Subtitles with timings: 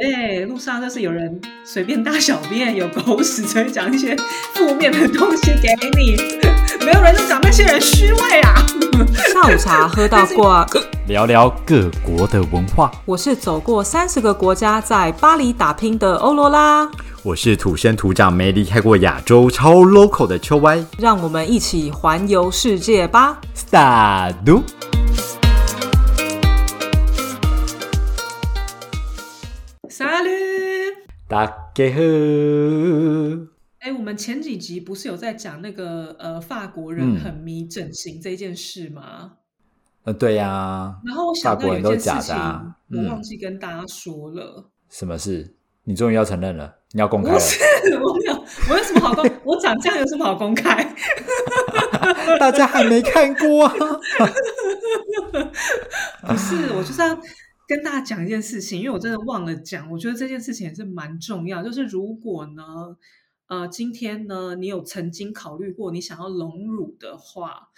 [0.00, 4.16] 对，路上就是有人随便大小便，有狗屎，所以讲一些
[4.54, 6.16] 负面的东西给你。
[6.86, 8.66] 没有人就讲那些人虚伪啊。
[9.30, 10.66] 下午茶 喝到挂，
[11.06, 12.90] 聊聊各国的文化。
[13.04, 16.88] 我是走过三十个国家，在巴黎打拼的欧罗拉。
[17.22, 20.82] 我是土生土长没离开过亚洲、超 local 的秋歪。
[20.98, 24.34] 让我们一起环游世界吧！Start。
[31.30, 31.52] 大家
[31.92, 32.00] 好。
[33.78, 39.34] 哎，我们前几集不是有在讲那个呃法国人很迷整形这件事吗？
[40.02, 40.98] 呃，对呀。
[41.06, 44.68] 然后我想到有一件事情，我忘记跟大家说了。
[44.88, 45.54] 什么事？
[45.84, 46.78] 你终于要承认了？
[46.90, 47.34] 你要公开了？
[47.38, 47.60] 不是，
[48.02, 49.24] 我没有，我有什么好公？
[49.46, 50.82] 我长这样有什么好公开？
[52.40, 53.72] 大家还没看过啊？
[56.26, 57.16] 不是，我就是要。
[57.70, 61.62] 跟大家讲一件事情，因为我真的忘了讲，我觉得这件事情也是蛮重要。
[61.62, 62.96] 就是如果呢，
[63.46, 67.68] 呃，今天呢，你有曾经考虑过你想要隆乳的话，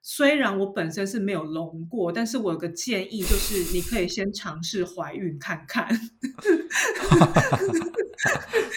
[0.00, 5.86] 虽然我本身是没有隆过，但是我有个建议，就是你可以先尝试怀孕看看。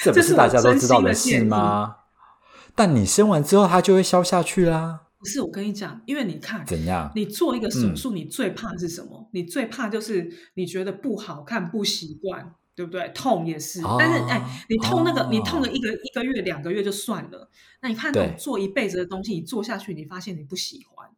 [0.03, 1.95] 这不是大家都知道的事吗？
[2.75, 5.05] 但你生完之后，它就会消下去啦。
[5.26, 9.28] 不是我跟你讲，因为你看怎样，你做一个手术，你最怕是什么？
[9.31, 13.09] 你最怕就是你觉得不好看、不习惯，对不对？
[13.16, 17.50] 痛也是，但是哎，你痛那个，你痛了一个一个月、两个月就算了。
[17.81, 21.09] 那你看，做一辈子的东西，你做下去，你发现你不喜欢。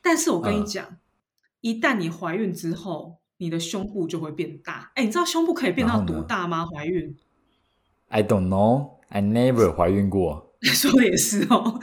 [0.00, 0.98] 但是我跟你讲，
[1.60, 4.92] 一旦你怀孕之后，你的胸部就会变大。
[4.94, 6.64] 哎，你知道胸部可以变到多大吗？
[6.66, 7.16] 怀孕
[8.10, 10.45] ？I don't know, I never 怀孕过。
[10.74, 11.78] 说的也是哦，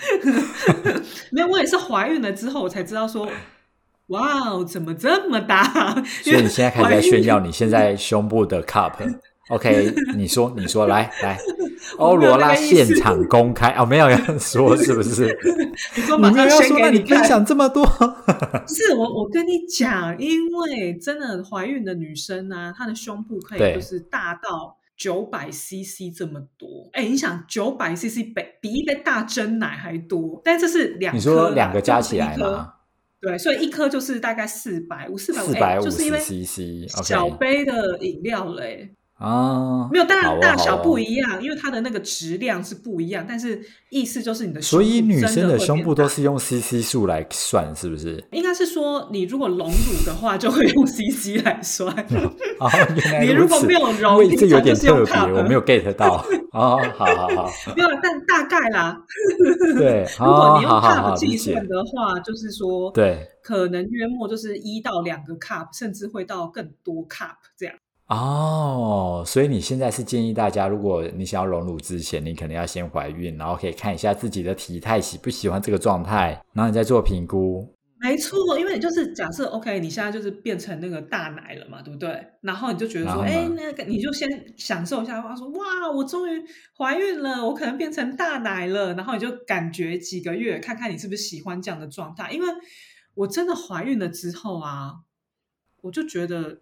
[1.31, 3.29] 没有，我也是怀孕了之后我才知道说，
[4.07, 5.63] 哇哦，怎么这么大？
[6.23, 9.93] 所以你现在开始在炫耀你现在胸部的 cup，OK？
[10.15, 11.37] 你说，你说，来来，
[11.97, 15.37] 欧罗拉现场公开哦，没有要说是不是？
[15.95, 17.85] 你说马上先给你分享这么多，
[18.67, 24.77] 是我我跟你讲，因为真的怀孕的女生啊，她的胸部可以就是大到。
[25.03, 32.75] 九百 CC 这么多，哎，你想九百 CC 比比一杯大真奶还多，但这是两，你说两个加起来吗？
[33.19, 38.95] 对，所以一颗就是大概四百五，四百四百五就是因为 CC 小杯的饮料嘞。
[39.23, 43.25] 啊，没有，当然大小不一样，因为它的那个质量是不一样。
[43.27, 48.21] 但是意思就是你的，所以女生的胸部都是用 CC 数来算，是不是？
[48.31, 51.89] 应该是说，你如果隆乳的话，就会用 CC 来算。
[52.59, 56.25] 哦，原来你如果没有隆，这有点特别，我没有 get 到。
[56.51, 59.01] 哦，好好好，没有，但大概啦。
[59.75, 67.73] 对， 如果你用 cup 计算的话，就是说，对，可能约莫就是一到两个 cup，甚至会到更多 cup 这样。
[68.13, 77.67] 哦，所以你现在是建议大家，如果你想要隆乳之前，你可能要先怀孕，然后可以看一下自己的体态喜不喜欢这个状态，然后你再做评估。
[77.99, 82.23] 没错，因为你就是假设 OK，你现在就是变成那个大奶了嘛，对不对？
[82.41, 86.43] 然后你就觉得说，哎，那个你就先享受一下，话说哇，我终于
[86.77, 92.31] 怀孕了，我可能变成大奶了，然后你就感觉几个月，看看你是不是喜欢这样的状态。
[92.31, 92.47] 因为
[93.15, 94.95] 我真的怀孕了之后啊，
[95.81, 96.59] 我就觉得。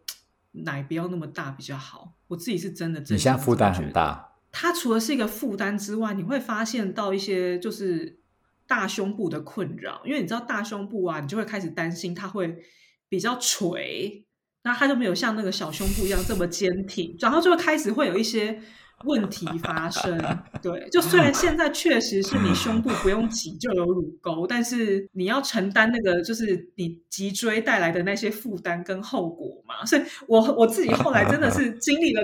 [0.52, 3.00] 奶不要那么大比较好，我自己是真的。
[3.02, 4.34] 你现在负担很大。
[4.52, 8.20] 它除了是一个负担之外，你会发现到一些就是
[8.68, 12.64] 大胸部的困扰，因为你知道大胸部啊，你就会开始担心它会
[13.08, 14.26] 比较垂，
[14.64, 18.62] 那它就没有像那个小胸部一样这么坚挺，然后就会开始会有一些。
[19.04, 20.18] 问题发生，
[20.62, 29.86] 对，就虽然现在确实是你胸部不用挤就有乳沟，但是你要承担那个就是你脊椎带来的那些负担跟后果嘛。
[29.86, 32.22] 所以，我我自己后来真的是经历了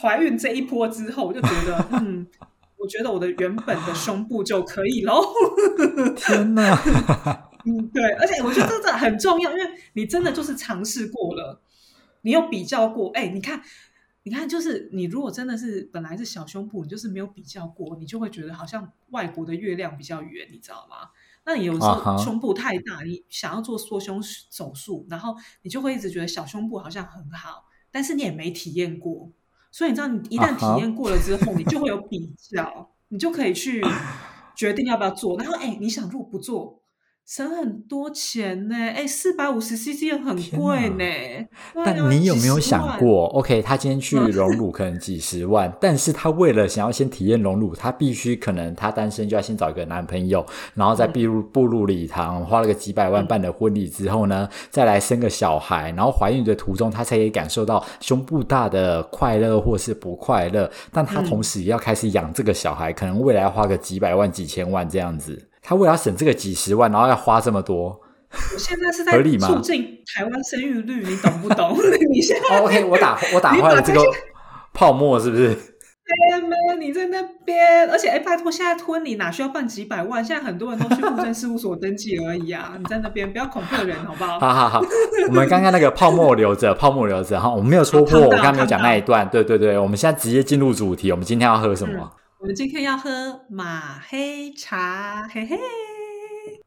[0.00, 2.26] 怀孕这一波之后，我就觉得，嗯，
[2.76, 5.22] 我觉得我的原本的胸部就可以喽。
[6.16, 6.78] 天哪，
[7.64, 11.60] 嗯，对，而且我觉得这个很重要，因为你真的就是尝试过了，
[12.22, 13.62] 你有比较过，哎，你看。
[14.24, 21.10] 你看，就是你如果真的是本来是小胸部，你就是没有比较过，你就会觉得好像外国的月亮比较圆，你知道吗？
[21.44, 29.28] 那你有时候胸部太大，你想要做缩胸手术，然后你就会一直觉得小胸部好像很好，但是你也没体验过，
[29.72, 33.84] 所以你知道，你一旦体验过了之后，你就会有比较，你就可以去
[34.54, 35.36] 决定要不要做。
[35.36, 36.81] 然后，哎，你想如果不做，
[37.24, 41.04] 省很多钱呢，哎，四百五十 CC 很天贵呢。
[41.74, 44.30] 但你有没有想过，OK，他今天去嗯。
[44.32, 53.26] 隆乳可能几十万，但是他为了想要先体验隆乳，他必须可能他单身就要先找一个男朋友，然后再步入步入礼堂，花了个几百万嗯。
[53.26, 61.24] 办了婚礼之后呢，再来生个小孩，然后怀孕的途中他才可以感受到胸部大的快乐或是不快乐，但他嗯。
[61.24, 65.48] 同时也要开始养这个小孩，可能未来要花个几百万、几千万这样子。
[65.62, 68.00] 他为了要省这个几十万，然后要花这么多。
[68.30, 71.76] 我现在是在促进台湾生育率，你懂不懂？
[72.10, 74.00] 你现在哦 OK，我打我打坏了这个
[74.72, 75.56] 泡沫，是不是？
[76.32, 80.22] 哎妹，你在那边，而且哎，拜托，现在婚礼哪需要办几百万？
[80.22, 82.74] 现在很多人都去户政事务所登记而已啊！
[82.76, 84.38] 你在那边不要恐吓人，好不好？
[84.40, 84.84] 好好好，
[85.28, 92.10] 我们刚刚那个泡沫留着，泡沫留着哈，我们没有戳破，我刚刚没有讲那一段，对对对，我们现在直接进入主题，我们今天要喝什么？
[92.42, 95.56] 我们今天要喝马黑茶，嘿嘿。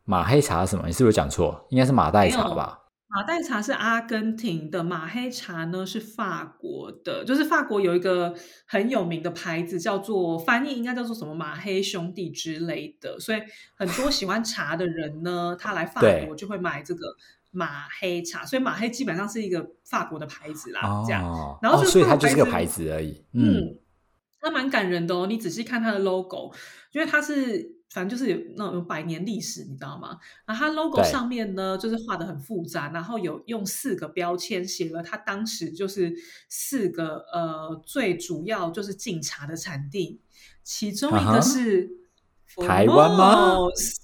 [0.06, 0.88] 马黑茶是什么？
[0.88, 1.66] 你是不是讲错？
[1.70, 2.84] 应该是马黛茶吧？
[3.08, 8.34] 马黛茶是阿根廷的，马黑茶呢是法国的，就是法国有一个
[8.66, 13.42] 很有名的牌子，叫做翻译应该叫做什么马黑兄弟之类的，所以
[13.76, 17.02] 很多喜欢茶的人呢， 他来法对国就会买这个
[17.52, 21.22] 马黑茶，所以马黑基本上是一个法国的牌子啦，这样。
[21.26, 23.26] 哦，然后所以它就是个牌子牌子而已。
[23.34, 23.78] 嗯，嗯，
[24.46, 25.26] 它蛮感人的哦。
[25.28, 26.54] 你仔细看它的 logo，
[26.92, 30.18] 因为它是反正就是有那种有百年历史，你知道吗？
[30.46, 36.14] 然后它 logo 上面呢，就是画的很复杂，然后有用四个标签写了它当时就是
[36.48, 40.22] 四个呃最主要就是进茶的产地，
[40.64, 41.90] 其中一个是。
[42.66, 43.58] 台湾吗？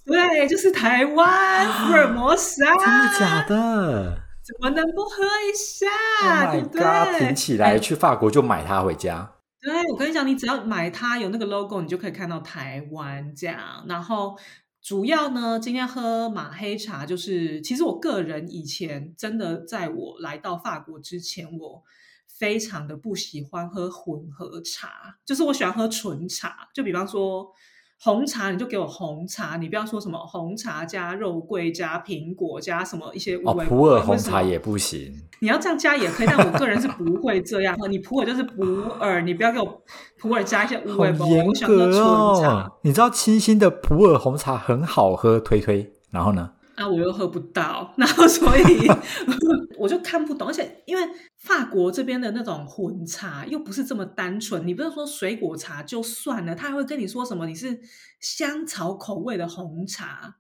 [0.03, 7.17] 对，就是台湾福尔摩沙，真的假的怎么能不喝一下？Oh 对不对？god！
[7.17, 9.35] 挺起来，去法国就买它回家。
[9.61, 13.85] 对，我跟你讲，你只要买它有那个 logo，你就可以看到台湾这样。
[13.87, 14.35] 然后
[14.81, 21.83] 主要呢，今天喝马黑茶，就是其实我个人以前真的在我来到法国之前，我
[22.27, 27.53] 非常的不喜欢喝混合茶，就是我喜欢喝纯茶，就比方说。
[28.03, 35.13] 红茶你就给我红茶，你不要说什么红茶加肉桂加苹果加什么一些哦，五味普洱红茶也不行。
[35.39, 37.77] 你要这样加也可以，但我个人是不会这样。
[37.91, 38.63] 你普洱就是普
[38.99, 39.83] 洱，你不要给我
[40.17, 41.27] 普洱加一些乌好味包。
[41.27, 41.93] 严格纯
[42.41, 42.71] 茶哦！
[42.81, 45.93] 你知道清新的普洱红茶很好喝，推推。
[46.09, 46.49] 然后呢？
[46.81, 48.87] 啊，我又喝不到， 然后所以
[49.77, 50.47] 我就看不懂。
[50.47, 51.03] 而且因为
[51.37, 57.79] 法国这边的那种混茶又不是这么单纯，你不是说水果茶就算了，他还会跟你说什么你是
[58.19, 60.37] 香草口味的红茶，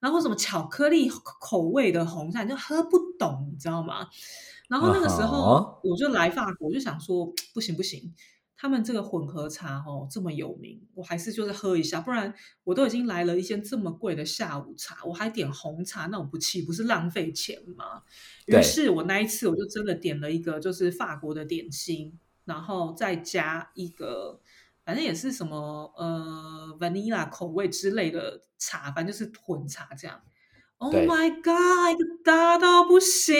[0.00, 1.10] 然后什么巧克力
[1.40, 4.06] 口味的红茶，你就喝不懂，你知道吗？
[4.68, 8.14] 然后那个时啊候我就来法国，我就想说不行不行，
[8.60, 18.02] 他们这个混合茶哦这么有名，我还是就是喝一下，不然我都已经来了一间这么贵的下午茶，我还点红茶，那我不气不是浪费钱吗？
[18.44, 24.40] 于是我那一次我就真的点了一个就是法国的点心，然后再加一个。
[24.82, 30.20] 反正也是什么呃 vanilla 口味之类的茶，反正就是混茶这样。
[30.78, 33.36] Oh my god，一个大到不行，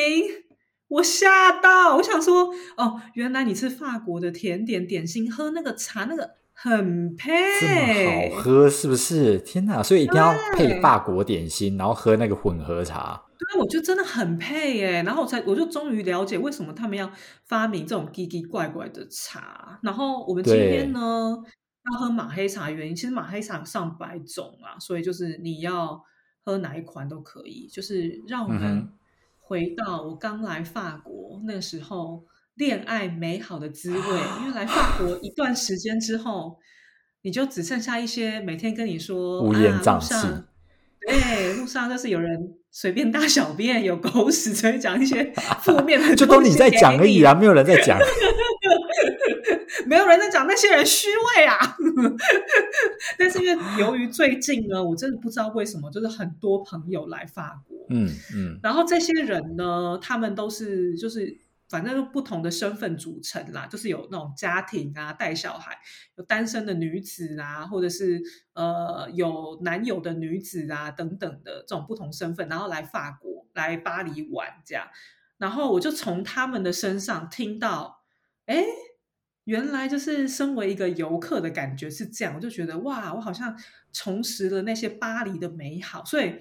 [0.91, 9.39] 我吓到，我想说，哦，原来你是法国的甜点点心，喝那个茶那个很配，这么好喝是不是？
[9.39, 9.81] 天哪！
[9.83, 13.23] 所以一定要配法国点心，然后喝那个混合茶。
[13.39, 15.03] 对，我觉得真的很配耶。
[15.05, 17.11] 然后我才我就终于了解为什么他们要
[17.47, 19.79] 发明这种奇奇怪怪的茶。
[19.83, 21.39] 然后我们今天呢
[21.93, 26.03] 要喝马黑茶，原因其实马黑茶有上百种啊，所以就是你要
[26.45, 27.69] 喝哪一款都可以。
[27.73, 28.93] 就是让我们
[29.51, 32.23] 回到我刚来法国那个时候
[32.55, 33.99] 恋爱美好的滋味。
[33.99, 36.57] 因为来法国一段时间之后，
[37.23, 40.45] 你就只剩下一些每天跟你说乌烟啊瘴气路上
[41.05, 47.35] 对，路上就是有人随便大小便，有狗屎， 所以讲一些负面的， 就都你在讲而已啊，。
[47.35, 47.99] 没有人在讲。
[49.87, 51.57] 没有人在讲那些人虚伪啊。
[53.19, 61.37] 但是因为由于最近呢，我真的不知道为什么，就是很多朋友来法国，嗯，然后这些人呢，他们都是就是
[61.69, 65.79] 反正不同的身份组成啦，就是有那种家庭啊，带小孩，
[66.17, 68.23] 有单身的女子啊，或者是
[68.55, 74.89] 呃有男友的女子啊等等的这种不同身份，然后来法国来巴黎玩这样，
[75.39, 78.05] 然后我就从他们的身上听到，
[78.47, 78.65] 哎。
[79.51, 83.53] 原来就是身为一个游客的感觉是这样，我就觉得哇，我好像
[83.93, 86.05] 重拾了那些巴黎的美好。
[86.05, 86.37] 所以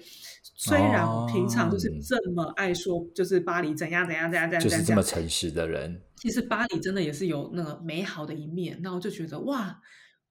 [0.54, 6.00] 虽然我平常就是哦这么爱说，就是巴黎怎样怎样怎样怎样就是这么诚实的人。
[6.18, 8.78] 其实巴黎真的也是有那个美好的一面。
[8.80, 9.80] 那我就觉得哇，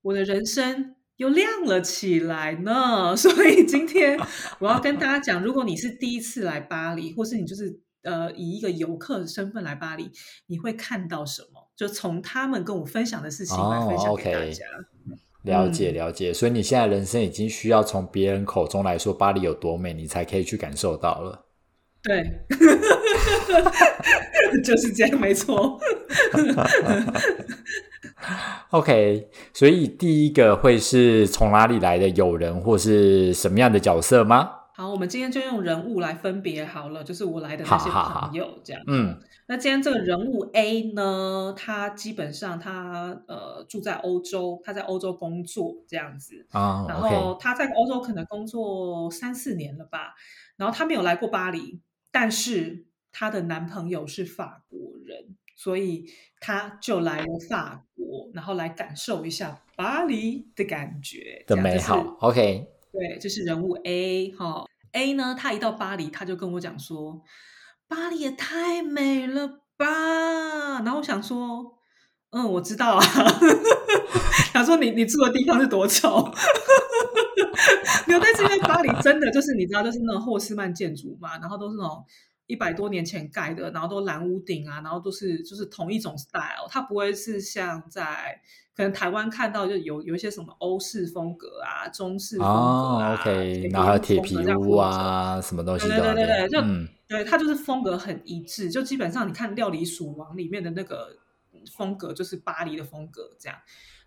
[0.02, 3.14] 我的人生又亮了起来呢。
[3.18, 4.18] 所以今天
[4.60, 10.10] 我要跟大家讲，如果你是第一次来巴黎，或是你就是呃以一个游客的身份来巴黎，
[10.48, 11.59] 你会看到什么？
[11.80, 14.66] 就从他们跟我分享的事情来分享给大家。
[15.44, 21.46] 了解了解，所以你现在人生已经需要从别人口中来说巴黎有多美，你才可以去感受到了。
[22.04, 22.30] 对，
[24.62, 25.80] 就是这样，没错。
[28.72, 34.50] OK，所以第一个会是从哪里来的友人，或是什么样的角色吗？
[34.76, 38.82] 好，我们今天就用人物来分别好了，就是我来的那些朋友这样。
[38.88, 39.18] 嗯，
[39.50, 50.14] 那今天这个人物 A 呢，他基本上他呃住在欧洲，他在欧洲工作这样子，啊、然后他在欧洲可能工作三四年了吧，
[50.56, 56.06] 然后他没有来过巴黎，但是她的男朋友是法国人，所以
[56.40, 62.18] 他就来了法国，然后来感受一下巴黎的感觉的美好。
[62.20, 67.24] OK，对，这是人物 A 哈、A 呢，他一到巴黎，他就跟我讲说，
[67.90, 70.80] 巴黎也太美了吧。
[70.84, 71.74] 然后我想说，
[72.30, 73.04] 嗯，我知道啊。
[74.54, 76.24] 想说你你住的地方是多丑，
[78.08, 82.04] 没有，但是因为巴黎真的就是你知道，就是那种霍斯曼建筑嘛，然后都是那种
[82.48, 88.42] 一百多年前盖的，然后都蓝屋顶啊，然后都是就是同一种 style，它不会是像在
[88.76, 101.18] 可能台湾看到就有有一些什么欧式风格啊、中式风格哦啊、，OK，然后铁皮屋啊，什么东西对对对对就嗯，对，它就是风格很一致，就基本上你看《料理鼠王》里面的那个
[101.76, 103.58] 风格就是巴黎的风格这样。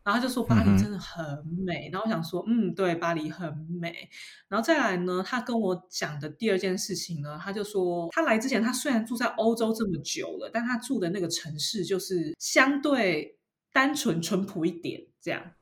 [0.04, 1.22] 然后他就说巴黎真的很
[1.64, 4.08] 美，然后我想说，嗯，对，巴黎很美。
[4.48, 13.36] 然后再来呢，他跟我讲的第二件事情呢，他就说他来之前，他虽然住在欧洲这么久了，但他住的那个城市就是相对
[13.72, 15.52] 单纯淳朴一点这样。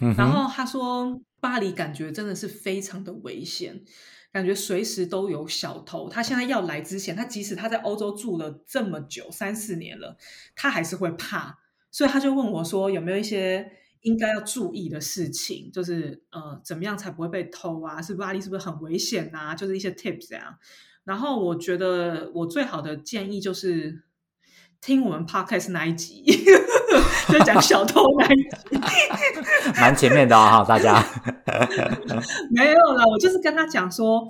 [0.00, 3.84] 嗯然后他说，巴黎感觉真的是非常的危险，
[4.38, 6.08] 感觉随时都有小偷。
[6.08, 10.16] 他现在要来之前，他即使他在欧洲住了这么久，三四年了，
[10.54, 11.58] 他还是会怕，
[11.90, 13.68] 所以他就问我说，有没有一些
[14.02, 18.00] 应该要注意的事情，就是呃，怎么样才不会被偷啊？
[18.00, 19.56] 是巴黎是不是很危险啊？
[19.56, 20.56] 就是一些 tips 这样。
[21.02, 24.04] 然后我觉得我最好的建议就是
[24.80, 26.24] 听我们 podcast 那一集，
[27.28, 28.48] 就讲小偷那一集。
[29.80, 31.04] 蛮前面的哦哈，大家。
[32.50, 34.26] 没有了，我就是跟他讲说，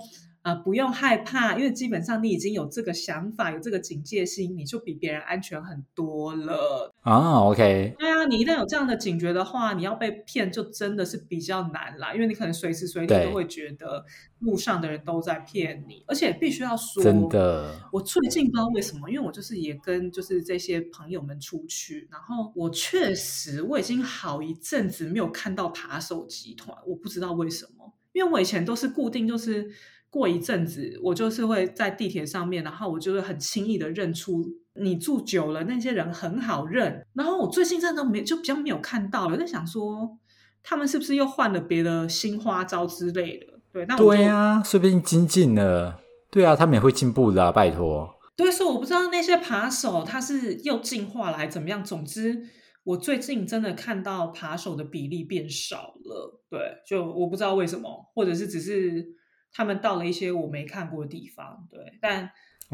[0.49, 6.91] 呃，不用害怕，因为基本上你已经有这个想法，有这个警戒心，你就比别人安全很多了。
[7.01, 14.03] 啊，OK，对啊，你一旦有这样的警觉的话，你要被骗就真的是比较难啦，因为你可能随时随地都会觉得
[14.39, 29.69] 路上的人都在骗你，而且必须要说，真的，我最近不知道为什么，因为我就是也跟就是这些朋友们出去，然后我确实我已经好一阵子没有看到扒手集团，我不知道为什么，因为我以前都是固定就是
[30.09, 34.43] 过一阵子，我就是会在地铁上面，然后我就会很轻易的认出
[34.75, 40.17] 你住久了那些人很好认，然后我最近真的没就比较没有看到，我在想说
[40.63, 43.59] 他们是不是又换了别的新花招之类的。
[43.71, 45.99] 对，那对啊，说不定精进了。
[46.31, 48.09] 对啊，他们也会进步的、啊，拜托。
[48.35, 51.83] 对，所以我不知道那些扒手他是又进化了还怎么样。
[51.83, 52.41] 总之，
[52.83, 56.41] 我最近真的看到扒手的比例变少了。
[56.49, 59.05] 对，就我不知道为什么，或者是只是
[59.53, 61.67] 他们到了一些我没看过的地方。
[61.69, 62.31] 对，但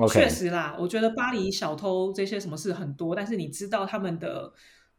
[0.09, 4.53] 确实啦，我觉得巴黎小偷这些什么事很多，但是你知道他们的。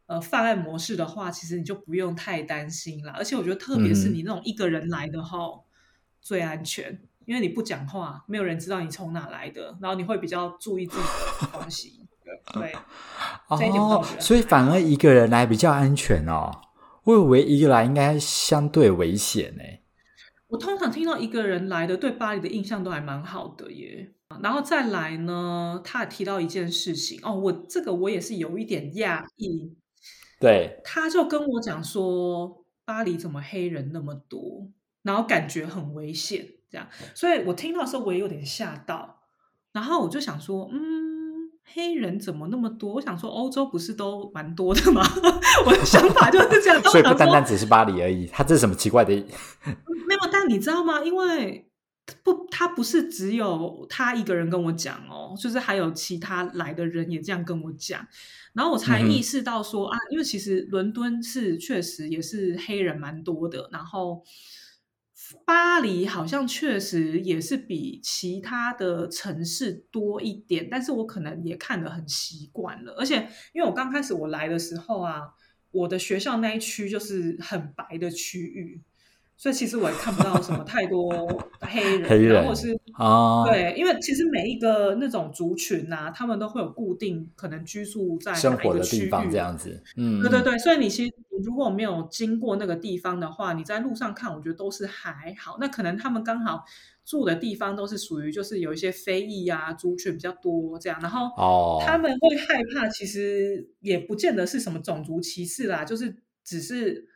[0.08, 3.12] 呃，犯案模式的话，其实你就不用太担心啦。
[3.16, 5.36] 而且我觉得，特别是嗯你那种一个人来的哈，
[6.20, 11.04] 最安全，因为你不讲话，没有人知道你从哪来的，然后你会比较注意自己
[11.40, 12.06] 的东西。
[12.54, 12.72] 对，
[13.48, 16.52] 哦所以反而一个人来比较安全哦。
[17.02, 19.62] 我以为一个来应该相对危险呢。
[20.48, 24.12] 我通常听到一个人来的，对巴黎的印象都还蛮好的耶。
[24.42, 29.72] 然后再来呢，他也提到一件事情哦，我这个我也是有一点讶异，
[30.40, 34.68] 对，他就跟我讲说，巴黎怎么黑人那么多，
[35.02, 39.22] 然后感觉很危险，这样，所以我听到的时候我也有点吓到，
[39.72, 41.05] 然后我就想说，嗯，
[41.72, 42.94] 黑人怎么那么多？
[42.94, 45.02] 我想说，欧洲不是都蛮多的吗？
[45.66, 49.12] 我的想法就是这样， 所以不单单只是巴黎而已，他这是什么奇怪的？
[49.14, 51.02] 没有，但你知道吗？
[51.02, 51.68] 因为
[52.22, 58.06] 不，他不是只有他一个人跟我讲哦，就是还有其他来的人也这样跟我讲，
[58.52, 64.22] 然后我才意识到说、啊，因为其实伦敦是确实也是黑人蛮多的，然后
[65.44, 75.22] 巴黎好像确实也是比其他的城市多一点，但是我可能也看得很习惯了，而且因为我刚开始我来的时候啊。
[75.72, 78.80] 我的学校那一区就是很白的区域，
[79.36, 81.10] 所以其实我也看不到什么太多
[81.60, 90.42] 黑人，黑人然后是啊，对，因为其实每一个那种族群呐、他们都会有固定可能居住在生活哪一个区域的地方这样子，嗯，嗯，对对。
[90.42, 91.12] 对，所以你其实
[91.44, 95.58] 如果没有经过那个地方的话，你在路上看，我觉得都是还好。
[95.60, 96.64] 那可能他们刚好
[97.04, 107.06] 住的地方都是属于就是有一些非裔啊族群比较多这样，然后哦，他们会害怕，其实也不见得是什么种族歧视啦，就是只是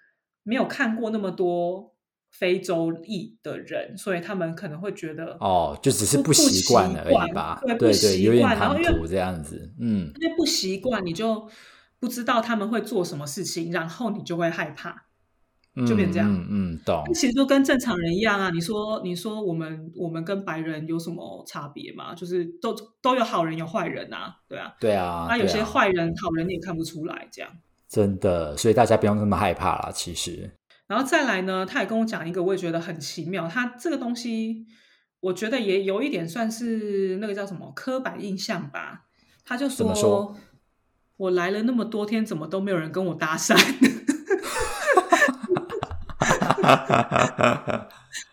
[0.42, 1.94] 没有看过那么多
[2.30, 11.48] 非洲裔的人，所以他们可能会觉得哦，就只是不习惯而已吧，对不对有点唐突这样子，嗯，因为不习惯，你就
[11.98, 15.06] 不知道他们会做什么事情，然后你就会害怕。
[15.86, 18.50] 就变这样嗯嗯，嗯懂，其实就跟正常人一样啊。
[18.50, 22.12] 你说，你说我们我们跟白人有什么差别吗？
[22.12, 24.74] 就是都都有好人有坏人啊，对啊。
[24.80, 27.50] 对啊，那，有些坏人、好人你也看不出来，这样。
[27.88, 29.92] 真的，所以大家不用那么害怕啦。
[29.94, 30.50] 其实，
[30.90, 33.46] 然后再来呢，他也跟我讲一个，我也觉得很奇妙。
[33.46, 34.66] 他这个东西，
[35.20, 39.02] 我觉得也有一点算是那个叫什么刻板印象吧。
[39.44, 40.36] 他就说
[41.16, 43.56] 我来了那么多天，怎么都没有人跟我搭讪？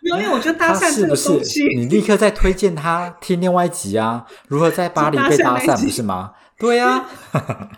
[0.02, 4.26] 没有，因为我觉得搭讪这个他是不是东西，你立刻再推荐他听另外一集啊？
[4.48, 6.34] 如何在巴黎被搭讪，不是吗？
[6.60, 7.08] 对啊，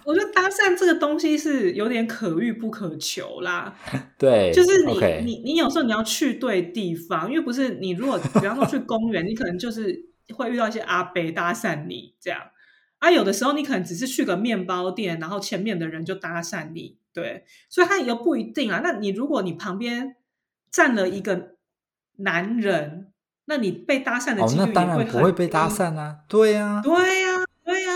[0.05, 3.75] 我觉得搭讪这个东西是有点可遇不可求啦。
[4.17, 4.93] 对，就是你
[5.25, 12.39] 你你有时候你要去对地方，因为不是你如果比方说去公园，你可能就是会遇到一些阿伯搭讪你这样
[12.99, 18.79] 啊，有的时候你可能只是去个面包店，然后前面的人就搭讪你，对，所以他也不一定啊。
[18.83, 20.15] 那你如果你旁边
[20.71, 21.55] 站了一个
[22.17, 23.11] 男人，
[23.45, 26.19] 那你被搭讪的哦，几率当然不会被搭讪啊。
[26.27, 27.38] 对啊，对呀、对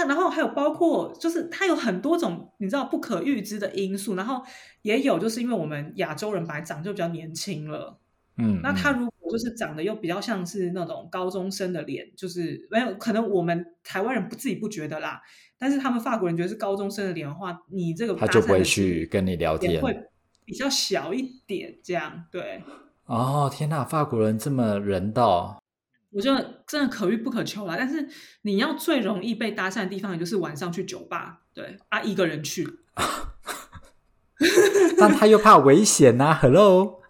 [0.03, 4.43] 呀、然后还有包括就是它有很多种你知道不可预知的因素，然后
[4.83, 7.99] 也有就是因为我们亚洲人本来长就比较年轻了，
[8.37, 15.21] 嗯，那他嗯如果就是长得又比较像是那种高中生的脸，就是没有可能我们台湾人不自己不觉得啦，
[15.57, 19.71] 但是他们法国人觉得是高中生的脸的话，你这个他就不会去跟你聊天。
[19.73, 19.97] 也会
[20.45, 22.61] 比较小一点，这样对。
[23.05, 25.61] 哦，天呐，法国人这么人道，
[26.13, 28.07] 我觉得真的可遇不可求啦，但是
[28.43, 32.67] 你要最容易被搭讪的地方，也就是晚上去酒吧，对啊，一个人去，
[34.97, 37.01] 但他又怕危险呐、Hello，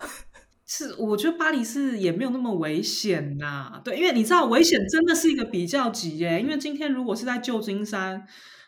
[0.65, 8.25] 是我觉得巴黎是也没有那么危险呐，对，因为你知道危险真的是一个比较级耶，因为今天如果是在旧金山，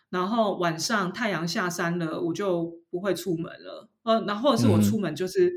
[0.10, 5.54] 然后晚上太阳下山了，我就不会出门了，呃，然后或者是我出门就是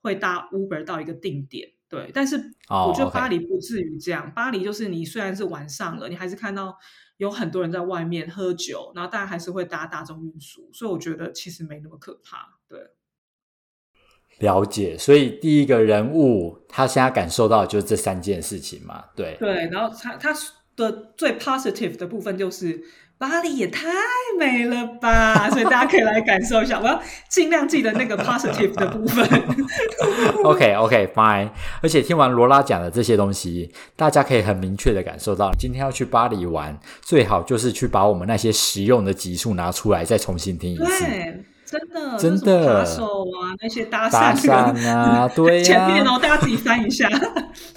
[0.00, 2.38] 会搭 Uber 到一个定点，对，但是
[2.70, 6.74] 哦我觉得巴黎不至于这样，巴黎就是你虽然是晚上了，你还是看到
[7.18, 12.80] 有很多人在外面喝酒，然后大家还是会搭大众运输，所以我觉得其实没那么可怕，对。
[14.38, 14.96] 了解。
[14.96, 20.34] 所以第一个人物，他现在感受到的就是这三件事情嘛，对，对，然后他他
[20.74, 22.82] 的最 positive 的部分就是
[23.22, 23.86] 巴黎也太
[24.36, 26.80] 美了吧， 所以大家可以来感受一下。
[26.80, 29.24] 我要尽量记得那个 positive 的部分。
[30.42, 31.48] OK OK fine，
[31.80, 41.04] 而且听完罗拉讲的这些东西，大家可以很明确的感受到，今天要去巴黎玩，最好就是去把我们那些实用的集数拿出来，再重新听一次。
[41.04, 44.52] 对，真的，真的扒手啊，那些搭讪
[44.90, 47.08] 啊，对呀、前面哦，大家自己翻一下。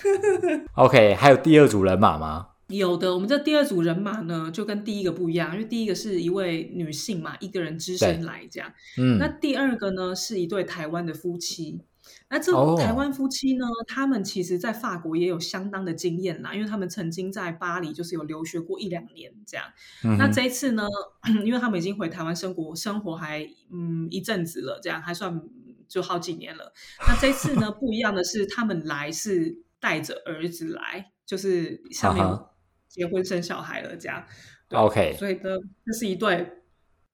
[0.74, 2.48] OK，还有第二组人马吗？
[2.68, 8.74] 有的，我们这第二组人马呢，就跟第一个不一样，因为第一个是一位女性嘛，一个人只身对来这样。
[8.98, 11.82] 嗯那，第二个呢，是一对台湾的夫妻。
[12.30, 19.66] 那这哦台湾夫妻呢，他们其实在法国也有相当的经验啦，因为他们曾经在巴黎就是有留学过一两年这样。
[20.18, 20.88] 那这一次呢，
[21.46, 25.42] 因为他们已经回台湾生活生活还嗯一阵子了，这样还算
[25.88, 26.74] 就好几年了。
[27.08, 32.24] 那这一次呢，不一样的是，他们来是带着儿子来，就是上面
[32.96, 34.26] 结婚生小孩了这样。
[34.70, 35.50] 对 OK 所以呢，
[35.86, 36.50] 这是一对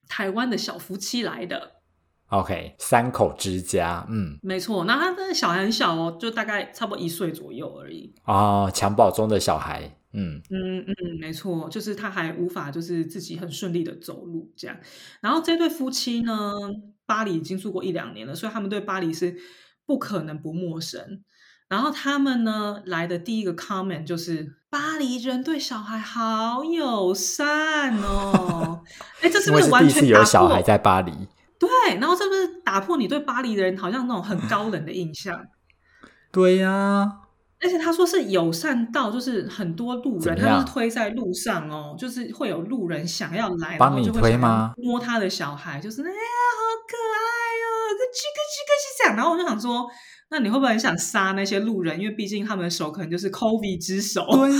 [0.08, 1.82] 台湾的小夫妻来的。
[2.28, 8.13] OK，三口之家，嗯，没错，那他的小孩很小哦，就大概差不多一岁左右而已。
[8.24, 14.78] 哦，襁褓中的小孩，嗯嗯嗯，没错，就是他还无法就是自己很顺利的走路这样。
[15.20, 16.54] 然后这对夫妻呢，
[17.06, 19.36] 巴黎已经住过一两年了，所以他们对巴黎是
[19.86, 21.26] 不可能不陌生。
[21.72, 28.82] 然后他们呢来的第一个 comment 就是巴黎人对小孩好友善哦，
[29.24, 31.14] 哎，这是不是完全打破小孩在巴黎，
[31.58, 35.46] 对，然后这不是打破你对巴黎的人好像那种很高冷的印象？
[36.30, 37.10] 对呀、
[37.62, 44.74] 而且他说是友善到，就是很多路人，他就是推在路上哦，就是会有路人想要来，然帮你推吗？
[44.76, 47.24] 摸他的小孩，就是哎呀，好可爱
[47.64, 47.72] 哦，
[49.06, 49.90] 讲，然后我就想说，
[50.34, 52.00] 那你会不会很想杀那些路人？
[52.00, 54.26] 因为毕竟他们的手可能就是 COVID 之手。
[54.32, 54.56] 对呀、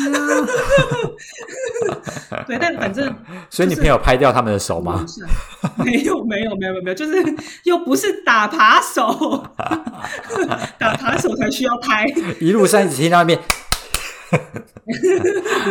[2.45, 3.15] 对，但反正
[3.49, 5.05] 所以你朋友拍掉他们的手吗？
[5.84, 7.13] 没有，没有，没有，没有，就是
[7.63, 9.47] 又不是打扒手，
[10.77, 12.05] 打扒手才需要拍。
[12.41, 13.39] 一路上一直听到那边，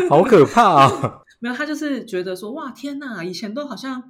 [0.08, 3.22] 好可怕啊、没有，他就是觉得说，哇，天哪！
[3.22, 4.02] 以前都好像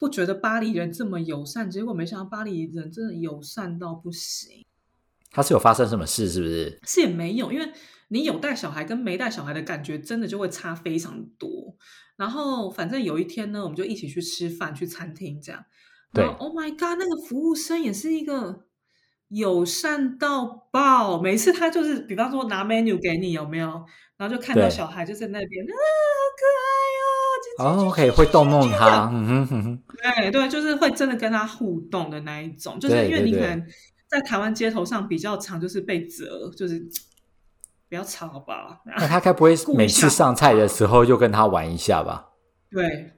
[0.00, 4.64] 不觉得巴黎人这么友善，结果没想到巴黎人真的友善到不行。
[5.30, 6.78] 他是有发生什么事是不是？
[6.84, 7.72] 是也没有，因为
[8.08, 11.76] 你有带小孩跟没带小孩的感觉，真的就会差非常多。
[12.16, 15.64] 然后反正有一天呢，我们就一起去吃饭，去餐厅这样。
[16.12, 18.64] 对然后 Oh my god，那个服务生也是一个
[19.28, 21.20] 友善到爆。
[21.20, 23.84] 每次他就是，比方说拿 menu 给你，有没有？
[24.16, 25.72] 然后就看到小孩就在那边啊，
[27.58, 27.84] 好可爱哦！
[27.84, 29.82] 哦，OK，会动弄他，嗯哼哼哼，
[30.22, 33.66] 对对，就是会真的跟他互动的那一种，就是因为对对对你可能
[34.08, 36.88] 在台湾街头上比较常就是被责，就是
[37.88, 38.82] 不要吵好不好？
[38.84, 42.30] 那他该不会 每次上菜的时候就跟他玩一下吧？
[42.70, 43.12] 对，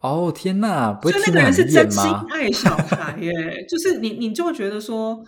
[0.00, 2.26] 哦天哪，不所以那个人是真心吗？
[2.30, 5.24] 爱小孩耶，就是你你就会觉得说。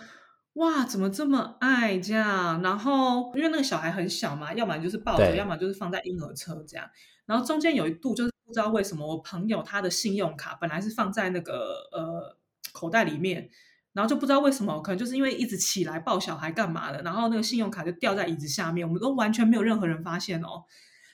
[0.57, 2.63] 哇，怎么这么爱这样？
[2.63, 6.87] 然后因为那个小孩很小嘛，要么就是抱着，要么就是放在婴儿车这样。
[7.27, 12.39] 然后中间有一度就是不知道为什么，我朋友他的信用卡本来是放在那个呃
[12.73, 13.51] 口袋里面，
[13.97, 20.65] 然后就不知道为什么，可能就是因为一直起来抱小孩干嘛的，然后那个信用卡就掉在椅子下面，我们都完全没有任何人发现哦。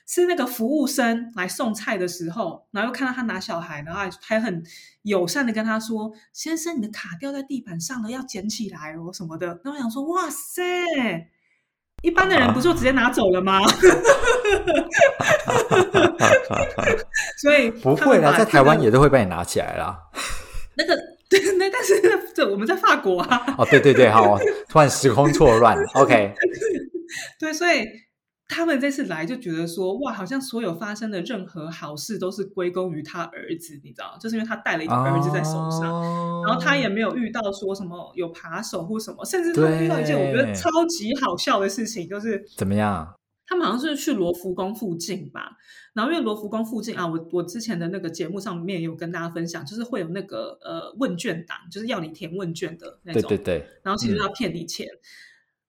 [0.05, 4.61] 是那个服务生来送菜的时候，然后又看到他拿小孩，然后还很
[5.03, 10.61] 友善的跟他说：“先生，你的卡掉在地板上了，要捡起来哦什么的。”然后我想说：“哇塞，
[12.01, 13.61] 一般的人不就直接拿走了吗？”
[17.41, 19.97] 所以不会啦，在台湾也都会被你拿起来啦。
[20.75, 20.93] 那个
[21.39, 22.01] 对那但是
[22.35, 24.37] 这我们在法国啊，哦，对对对，好，
[24.69, 26.33] 突然时空错乱， OK，
[27.39, 27.85] 对，所以
[28.47, 43.13] 他们这次来就觉得说，哇，好像所有发生的任何好事都是归功于他儿子，你知道，就是因为他带了一个儿子在手上，哦然后他也没有遇到说什么有扒手或什么，甚至他遇到一件我觉得超级好笑的事情，就是怎么样？
[43.45, 45.57] 他们好像是去罗浮宫附近吧，
[45.93, 54.17] 然后因为罗浮宫附近啊，我我之前的那个节目上面有跟大家分享，就是会有那个呃问卷档，就是要你填问卷的那种，对对对，然后其实嗯。
[54.17, 54.87] 要骗你钱。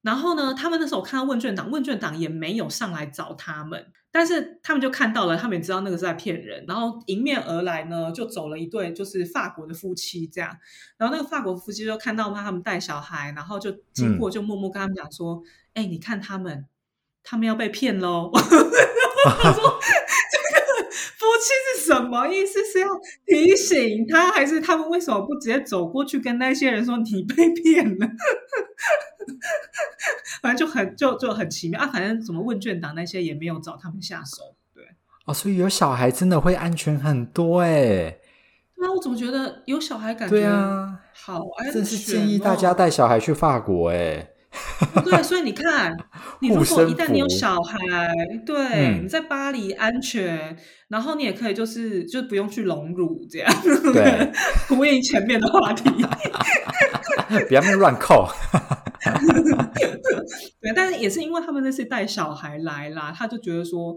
[0.03, 10.55] 然后呢，他们那时候看到问卷档，问卷档也没有上来找他们，但是他们就看到了，他们也知道那个是在骗人，然后迎面而来呢，就走了一对就是法国的夫妻这样，
[10.99, 16.67] 然后那个法国夫妻就看到他们带小孩，然后就经过就默默跟他们讲说：“哎、你看他们，
[17.25, 18.31] 他们要被骗喽。
[19.25, 19.63] ”他 说
[20.31, 22.63] 这个夫妻是什么意思？
[22.65, 22.89] 是要
[23.27, 28.07] 提醒他，还是他们为什么不直接走过去跟那些人说你被骗了？
[30.43, 31.87] 反正就很就就很奇妙啊！
[31.87, 34.55] 反正什么问卷党那些也没有找他们下手。
[34.75, 34.85] 对，
[35.25, 38.19] 哦，所以有小孩真的会安全很多哎。
[38.77, 41.73] 那我怎么觉得有小孩感觉对啊，好安全、哦？
[41.73, 44.29] 真是建议大家带小孩去法国哎。
[45.05, 45.97] 对，所以你看，
[46.41, 47.79] 你如果一旦你有小孩，
[48.47, 50.57] 对，嗯你在巴黎安全，
[50.89, 53.53] 然后你也可以就是就不用去隆乳这样，
[53.93, 54.31] 对，
[54.69, 55.91] 呼应前面的话题。
[57.49, 58.29] 不要那么乱扣。
[60.61, 63.97] 对，但是也是因为他们那次带小孩来啦，他就觉得说，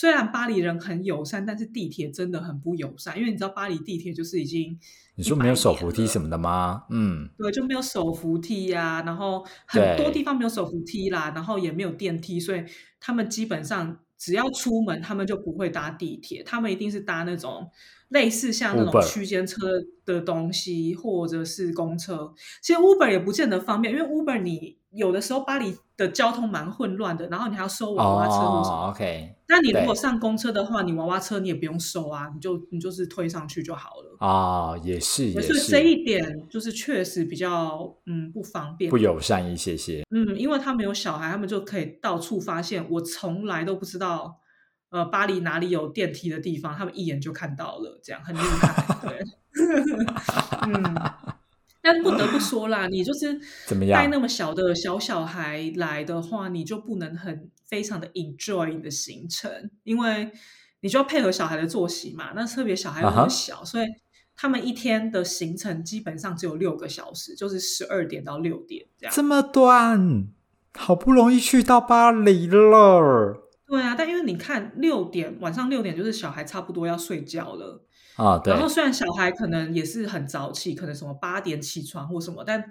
[0.00, 4.78] 虽然巴黎人很友善，但是地铁真的很不友善，因为你知道巴黎地铁就是已经
[5.14, 6.06] 你说没有手扶梯？
[6.06, 6.84] 什么的吗？
[6.88, 12.64] 嗯，对，就没有手扶梯呀、然后很多地方没有手扶梯啦，然后也没有电梯，所以
[12.98, 17.70] 他们基本上只要出门，他们就不会搭地铁，他们一定是搭那种
[18.08, 19.58] 类似像那种区间车
[20.06, 22.32] 的东西，或者是公车。
[22.62, 28.86] 其实 Uber 也不见得方便，因为 Uber 你有的时候巴黎的交通蛮混乱的，然后你还要收娃娃车或什么。
[28.86, 34.16] 哦，OK，那你如果上公车的话，你娃娃车你也不用收啊，你就你就是推上去就好了。
[34.18, 38.98] 哦，也是也所以这一点就是确实比较嗯不方便不。
[38.98, 40.04] 友善一些些。
[40.10, 42.84] 嗯，因为他们有小孩，他们就可以到处发现。
[42.90, 44.40] 我从来都不知道，
[44.90, 48.98] 呃，巴黎哪里有电梯的地方，他们一眼就看到了，这样很厉害。
[49.02, 49.24] 对，
[50.66, 50.94] 嗯，
[51.82, 60.30] 但不得不说啦，你就是怎么样带那么小的小小孩来的话，你就不能很非常的 enjoy 你的行程，因为
[60.80, 62.32] 你就要配合小孩的作息嘛。
[62.34, 63.86] 那特别小孩又小所以
[64.36, 69.14] 他们一天的行程基本上只有六个小时，就是十二点到六点这样。
[69.14, 70.28] 这么短，
[70.74, 77.84] 好不容易去到巴黎了对啊，但因为你看六点晚上六点就是小孩差不多要睡觉了，
[78.24, 78.38] 啊！
[78.38, 82.62] 对然，后虽然小孩可能也是很早起，可能什么八点起床或什么，但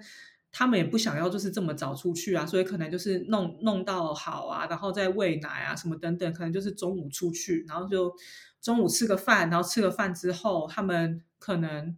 [0.52, 8.14] 他们也不想要就是这么早出去啊，所以可能就是弄弄到好啊，然后再喂奶啊什么等等，可能就是中午出去，然后就
[8.60, 11.96] 中午吃个饭，然后吃个饭之后，他们可能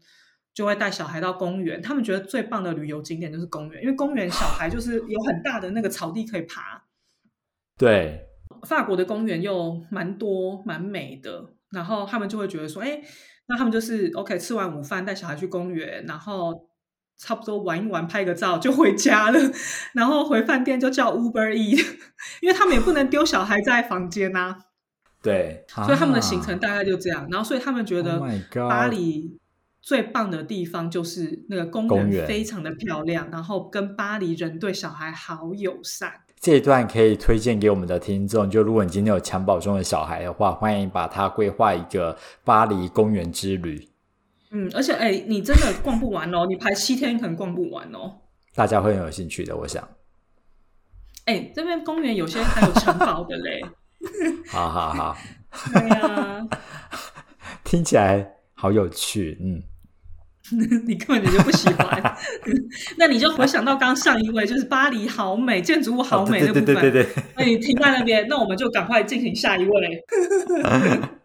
[0.55, 1.81] 就会带小孩到公园。
[1.81, 6.85] 他们觉得最棒的旅游景点就是公园，因为公园小孩就是有很大的那个草地可以爬。
[7.79, 8.29] 对，
[8.67, 13.03] 法国的公园又蛮多蛮美的，然后他们就会觉得说，哎，
[13.47, 16.69] 那他们就是 OK，吃完午饭带小孩去公园，然后。
[17.19, 19.39] 差不多玩一玩，拍个照就回家了，
[19.95, 21.71] 然后回饭店就叫 Uber E，
[22.43, 24.57] 因为他们也不能丢小孩在房间呐。
[25.23, 27.29] 对，所以他们的行程大概就这样。
[27.31, 28.21] 然后，所以他们觉得
[28.69, 29.39] 巴黎
[29.81, 36.23] 最棒的地方就是那个公园非常的漂亮，然后跟巴黎人对小孩好友善。
[36.43, 43.89] 这一段可以推荐给我们的听众，就如果你今天有襁褓中的小孩的话，欢迎把它规划一个巴黎公园之旅。
[44.51, 48.19] 嗯，而且哎，你真的逛不完哦，你排七天可能逛不完哦。
[48.57, 49.89] 大家会很有兴趣的，我想。
[51.27, 53.61] 哎，这边公园有些还有城堡的嘞。
[54.49, 55.17] 好 好好。
[55.73, 56.49] 对呀。
[57.63, 59.63] 听起来好有趣，嗯。
[60.87, 62.17] 你根本你就不喜欢，
[62.99, 66.65] 那你就回想到刚上一位，就是巴黎好美，建筑物好美的部分。
[66.65, 67.09] 对对对对。
[67.37, 70.05] 那你停在那边，那我们就赶快进行下一位。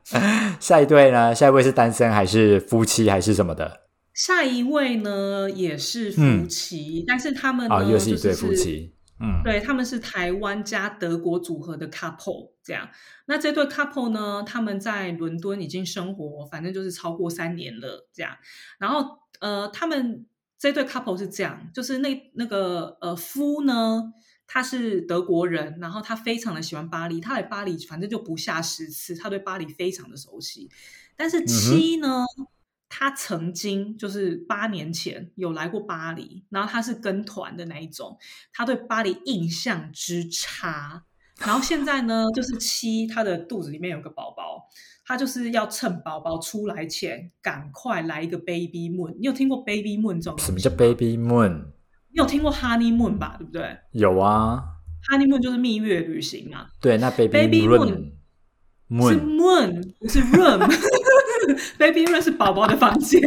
[0.60, 1.36] 下一对呢？
[1.36, 3.82] 下一位是单身还是夫妻还是什么的？
[4.14, 8.94] 下一位呢也是夫妻，但是他们呢又是一对夫妻。
[9.20, 12.90] 嗯，对他们是台湾加德国组合的 couple，这样。
[13.26, 18.38] 那这对 couple 呢，他们在伦敦已经生活，反正就是超过三年了，这样。
[18.78, 20.26] 然后呃，他们
[20.58, 24.14] 这对 couple 是这样，就是那那个呃夫呢。
[24.50, 30.70] 他是德国人，然后他非常的喜欢巴黎，他来巴黎反正就不下十次，他对巴黎非常的熟悉。
[31.18, 32.24] 但是妻呢，
[32.90, 38.18] 他曾经就是八年前有来过巴黎，然后他是跟团的那一种，
[38.54, 41.04] 他对巴黎印象之差。
[41.40, 44.68] 然后现在呢，就是七他的肚子里面有个宝宝，
[45.06, 49.14] 他就是要趁宝宝出来前赶快来一个 baby moon。
[49.20, 50.40] 你有听过 baby moon 这种？
[50.40, 51.66] 什么叫 baby moon？
[52.10, 53.36] 你有听过 honeymoon 吧？
[53.38, 53.78] 对不对？
[53.92, 54.64] 有啊
[55.12, 56.68] ，honeymoon 就是蜜月旅行嘛。
[56.82, 58.14] 对，那 baby moon
[58.90, 60.20] 是 moon 不是
[61.78, 63.22] room，baby room 是宝宝的房间。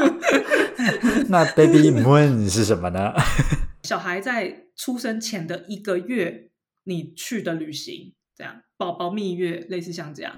[1.28, 3.12] 那 baby moon 是什么呢？
[3.84, 6.50] 小孩在出生前的一个月，
[6.84, 10.32] 你去的旅行，这样宝宝蜜月，类似像这样。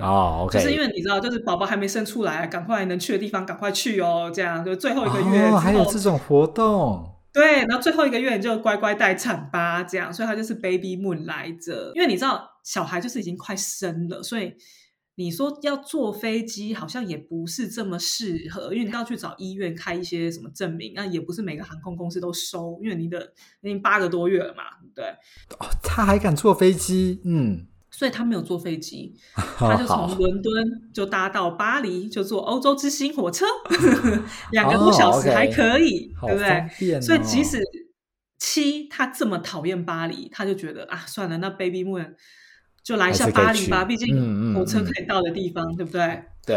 [0.00, 11.92] 哦就是因为你知道，就是宝宝还没生出来，赶快能去的地方赶快去哦，这样就最后一个月哦，还有这种活动，对，然后最后一个月你就乖乖待产吧，这样，所以他就是 baby moon 来着。
[11.94, 14.54] 因为你知道，小孩就是已经快生了，所以
[15.16, 24.62] 你说要坐飞机好像也不是这么适合，因为你要去找医院开一些什么证明，那也不是每个航空公司都收，因为你的已经八个多月了嘛，
[24.94, 25.04] 对。
[25.58, 27.66] 哦，他还敢坐飞机，嗯。
[27.94, 33.44] 所以他没有坐飞机， 他就从伦敦就搭到巴黎，就坐欧洲之星火车，
[34.50, 36.98] 两个多小时还可以，对不对？
[37.02, 37.60] 所以即使
[38.38, 42.14] 七他这么讨厌巴黎，他就觉得啊，算了，那 Baby Moon
[42.82, 46.24] 就来一下巴黎吧，毕竟火车可以到的地方，对不对？
[46.46, 46.56] 对。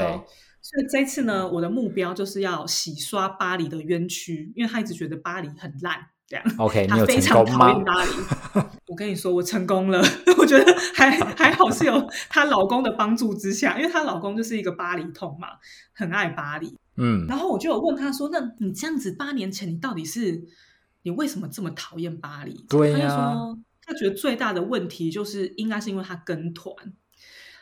[0.61, 6.07] 所以这次呢，我的目标就是要洗刷巴黎的冤屈，因为他一直觉得巴黎很烂。
[6.27, 8.09] 这样，OK，他非常讨厌巴黎。
[8.89, 10.01] 我跟你说，我成功了。
[10.39, 15.49] 我觉得还还好，是有她老公的帮助之下，因为她老公就是一个巴黎通嘛，
[15.93, 16.75] 很爱巴黎。
[16.97, 20.43] 嗯，然后我就有问他说：“那你这样子八年前，你到底是
[21.03, 26.75] 你为什么这么讨厌巴黎？”对他就说他觉得最大的问题就是应该是因为他跟团。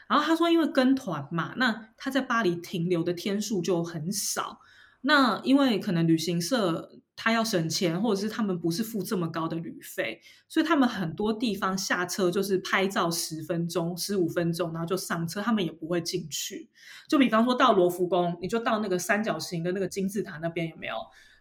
[0.08, 4.60] 然后他说，因为跟团嘛，那他在巴黎停留的天数就很少。
[5.02, 16.70] 那因为可能旅行社他要省钱，或者是他们不是付这么高的旅费，所以他们很多地方下车就是拍照十分钟、十五分钟，然后就上车，他们也不会进去。
[17.10, 20.96] 就比方说到罗浮宫，你就到那个三角形的那个金字塔那边，有没有？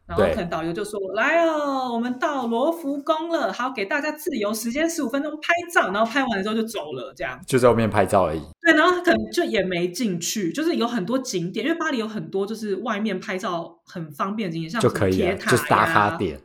[0.06, 16.40] 然后可能导游就说：“来哦，我们到罗浮宫了，好，给大家自由时间十五分钟拍照，然后拍完了之后就走了，这样就在外面拍照而已。”对，然后他可能就也没进去，就是有很多景点，因为巴黎有很多就是外面拍照很方便的景点，像就可以就是打卡点。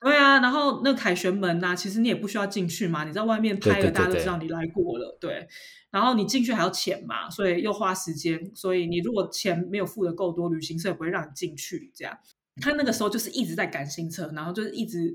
[0.00, 5.16] 对啊，然后那凯旋门呐，其实你也不需要进去嘛，你在外面拍了，大家都知道你来过了。
[5.20, 5.46] 对，
[5.90, 12.18] 然后你进去还要钱嘛，所以又花时间，所以你如果钱没有付的够多，旅行社也不会让你进去这样。
[12.60, 15.14] 他那个时候就是一直在赶新车，然后就是一直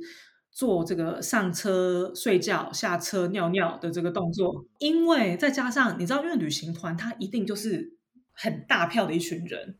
[0.52, 4.65] 做这个上车睡觉、下车尿尿的这个动作。
[4.80, 7.97] 因为再加上你知道，因为旅行团他一定就是
[8.34, 9.78] 很大票的一群人，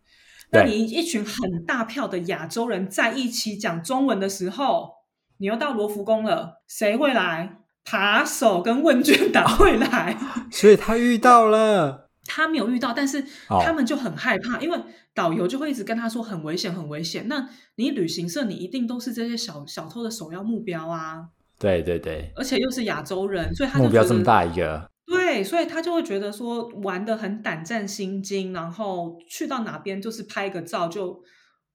[0.52, 4.92] 那你一群很大票的亚洲人在一起讲中文的时候，
[5.38, 7.60] 你又到罗浮宫了，谁会来？
[7.90, 10.18] 扒手跟问卷党 会来。
[10.52, 12.07] 所以他遇到了，
[12.38, 13.20] 他没有遇到，但是
[13.50, 14.80] 哦他们就很害怕，因为
[15.16, 17.28] 导游就会一直跟他说很危险，很危险。
[17.28, 31.24] 那你旅行社，你一定都是这些小小偷的首要目标啊，对对对，而且又是亚洲人，所以他就觉得目标这么大一个，对，所以他就会觉得说玩的很胆战心惊，然后去到哪边就是拍个照就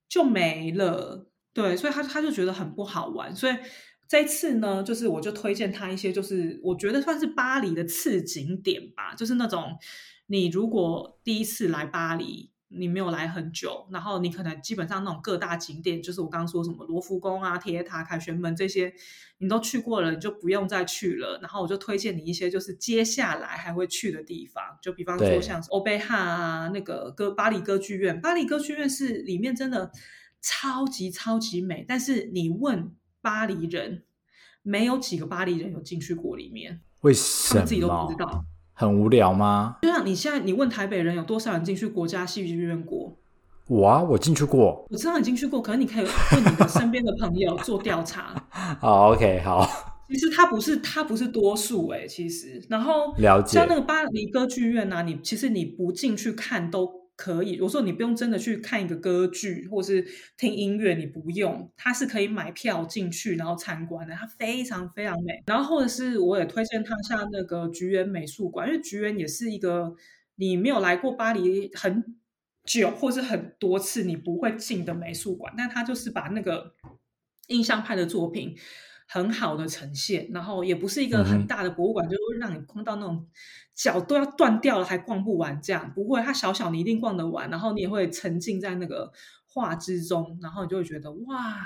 [0.08, 1.26] 就没了。
[1.52, 3.34] 对，所以他他就觉得很不好玩。
[3.34, 3.54] 所以
[4.08, 9.64] 这次呢，就是我就推荐他一些，就是我觉得算是巴黎的次景点吧，就是那种
[10.26, 12.50] 你如果第一次来巴黎。
[12.74, 18.90] 你没有来很久，然后你可能基本上那种各大景点，就是我刚刚说什么罗浮宫啊、铁塔、凯旋门这些，
[19.36, 21.38] 你都去过了，你就不用再去了。
[21.42, 29.92] 然后我就推荐你一些就是接下来还会去的地方，就比方说对像欧贝汉啊，那个歌巴黎歌剧院，巴黎歌剧院是里面真的
[30.40, 34.02] 超级超级美，但是你问巴黎人，
[34.62, 38.16] 没有几个巴黎人有进去过里面，为他什们自己都不知？
[38.16, 38.46] 道。
[38.82, 39.76] 很无聊吗？
[39.82, 43.16] 就像你现在你问台北人有多少人进去国家戏剧院过？
[43.68, 44.84] 我啊，我进去过。
[44.90, 48.34] 我知道你进去过，可是你可以问你的身边的朋友做调查。
[48.80, 49.64] 好，OK，好，
[50.08, 56.90] 其实它不是它不是多数哎、其实，然后了解像那个巴黎歌剧院啊，你其实你不进去看都
[57.22, 57.60] 可以。
[57.60, 60.04] 我说你不用真的去看一个歌剧，或是
[60.36, 65.40] 听音乐，你不用，它是可以买票进去然后参观的，它非常非常美。
[65.46, 69.94] 然后或者是我也推荐它像那个菊园美术馆，因为菊园也是一个
[70.34, 72.16] 你没有来过巴黎很
[72.64, 76.74] 久或是很多次你不会进的美术馆，但它就是把那个
[77.46, 78.56] 印象派的作品。
[79.08, 83.26] 很好的呈现，然后也不是一个很大的博物馆，就会让你逛到那种
[83.74, 85.92] 脚都要断掉了还逛不完这样。
[85.94, 89.12] 不会，它小小你一定逛得完，然后你也会沉浸在那个
[89.46, 91.60] 画之中，然后你就会觉得哇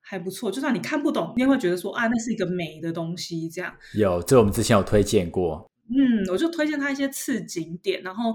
[0.00, 0.50] 还不错。
[0.50, 3.74] 就算你看不懂，你也会觉得说啊那是一个美的东西这样。
[3.94, 5.68] 有，这我们之前有推荐过。
[5.88, 8.32] 嗯，我就推荐他一些次景点，然后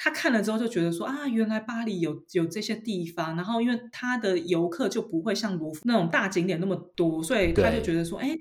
[0.00, 8.34] 他看了之后就觉得说啊，原来巴黎有有这些地方，然后因为他的游客就不会像罗浮那种大景点那么多，所以他就觉得说，哎，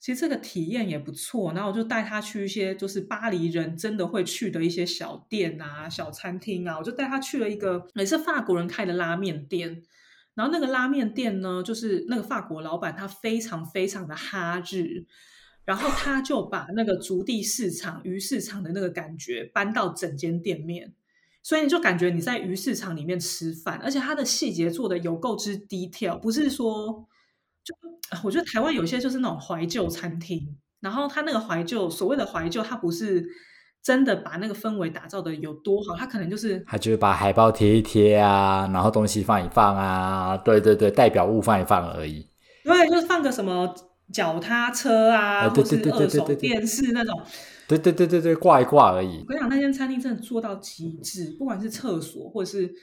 [0.00, 1.52] 其实这个体验也不错。
[1.52, 9.82] 然后我就带他去一些就是巴黎人真的会去的一些小店啊、小餐厅啊，我就带他去了一个也是法国人开的拉面店。
[10.34, 15.06] 然后那个拉面店呢，就是那个法国老板，他非常非常的哈日，
[15.64, 20.92] 然后他就把那个竹地市场、鱼市场的那个感觉搬到整间店面，
[21.44, 27.06] 所以你就感觉你在鱼市场里面吃饭，而且它的细节做的有够之 detail，不是说
[27.62, 27.74] 就
[28.08, 33.22] 啊我觉得台湾有些就是那种怀旧餐厅，然后它那个怀旧所谓的怀旧，它不是
[33.82, 42.26] 真的把那个氛围打造的有多好，它可能就是它就是把海报贴一贴啊，然后东西放一放啊，对对对，代表物放一放而已。
[42.64, 43.74] 对，就是放个什么
[44.10, 47.22] 脚踏车啊，啊对或是二手电视那种。
[47.66, 49.24] 对对对对对，挂一挂而已我。
[49.26, 52.74] 跟你讲，那间餐厅真的做到极致，不管是厕所或者是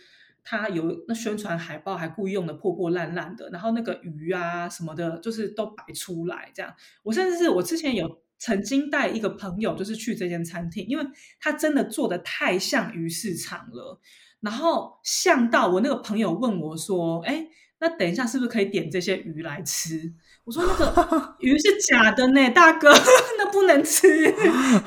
[0.43, 6.73] 它有那宣传海报，还故意用的破破烂烂的，然后那个鱼啊什么的，就是都摆出来这样。
[7.03, 11.05] 我甚至是我之前有曾经带一个朋友，就是去这间餐厅，因为
[11.39, 13.99] 它真的做的太像鱼市场了，
[14.39, 17.45] 然后像到我那个朋友问我说：“哎，
[17.81, 20.13] 那等一下是不是可以点这些鱼来吃？”
[20.45, 22.91] 我说：“那个鱼是假的呢，大哥，
[23.37, 24.31] 那不能吃。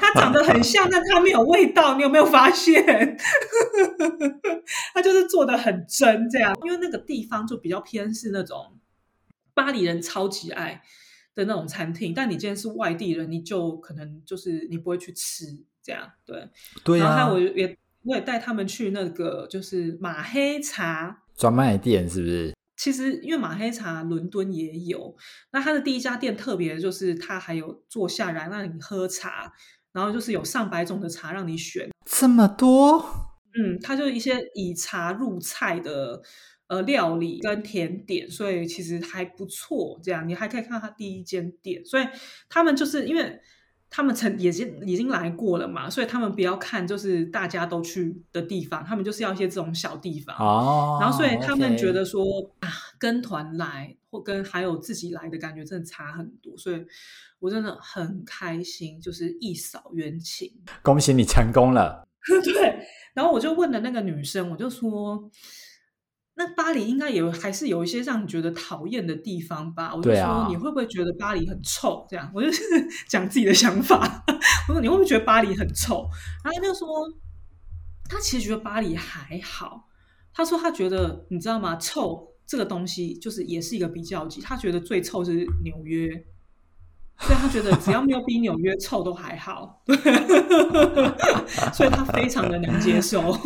[0.00, 3.16] 它长得很像，但它没有味道，你有没有发现？
[4.94, 6.56] 它就是做的很真，这样。
[6.64, 8.78] 因为那个地方就比较偏是那种
[9.54, 10.82] 巴黎人超级爱
[11.34, 15.44] 的那种餐厅，但你今天是外地人，你就可能就是你不会去吃
[15.82, 16.48] 这样，对。
[16.82, 21.22] 对然后我也我也带他们去那个就是马黑茶。
[21.36, 22.52] 专卖店是不是？
[22.84, 25.16] 其实，因为马黑茶伦敦也有，
[25.52, 29.50] 那它的第一家店特别就是它还有坐下来让你喝茶，
[29.94, 33.02] 然后就是有上百种的茶让你选，这么多？
[33.54, 36.20] 嗯，它就一些以茶入菜的
[36.66, 39.98] 呃料理跟甜点，所以其实还不错。
[40.02, 42.06] 这样你还可以看它第一间店，所以
[42.50, 43.40] 他们就是因为
[43.96, 50.34] 他们曾已经已经来过了嘛，所以他们不要看就是大家都去的地方，他们就是要一些这种小地方。
[50.36, 52.24] 哦，然后，所以他们觉得说
[52.58, 56.84] 啊，跟团来或跟还有自己来的感觉真的差很多，所以
[57.38, 60.52] 我真的很开心，就是一扫冤情。
[60.82, 62.04] 恭喜你成功了。
[62.42, 65.30] 对，然后我就问了那个女生，我就说，
[66.36, 69.94] 那巴黎应该也还是有一些让你觉得讨厌的地方吧？
[69.94, 72.04] 我就说、你会不会觉得巴黎很臭？
[72.10, 72.62] 这样，我就是
[73.08, 74.24] 讲自己的想法。
[74.68, 76.08] 我说你会不会觉得巴黎很臭？
[76.42, 76.88] 然后他就说，
[78.08, 79.88] 他其实觉得巴黎还好。
[80.32, 81.76] 他说他觉得你知道吗？
[81.76, 86.24] 臭这个东西就是也是一个比较级，他觉得最臭是纽约，
[87.20, 89.80] 所以他觉得只要没有比纽约臭都还好，
[91.72, 93.36] 所以他非常的能接受。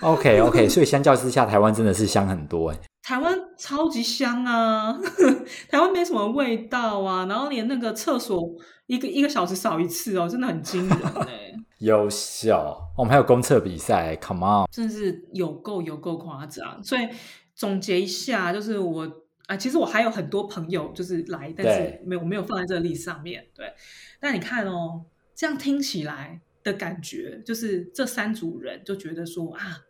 [0.00, 2.78] OK OK，所以相较之下，台湾真的是香很多哎。
[3.02, 4.96] 台湾超级香啊，
[5.68, 8.40] 台湾没什么味道啊，然后连那个厕所
[8.86, 14.66] 一个一个小时扫一次哦，真的很惊人 哎、优秀，我们还有公厕比赛，Come on！
[14.70, 16.82] 真的是有够有够夸张。
[16.82, 17.08] 所以
[17.54, 19.06] 总结一下，就是我
[19.52, 23.46] 啊，其实我还有很多朋友就是来，但是对没有没有放在这个 list 上面。
[23.54, 23.70] 对，
[24.18, 29.80] 但你看哦，这样听起来的感觉，就是这三组人就觉得说啊，